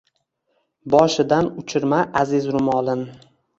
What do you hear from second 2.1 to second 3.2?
aziz rumolin